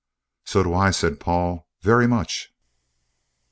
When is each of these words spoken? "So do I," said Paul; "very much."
"So 0.45 0.63
do 0.63 0.73
I," 0.73 0.89
said 0.89 1.19
Paul; 1.19 1.67
"very 1.83 2.07
much." 2.07 2.51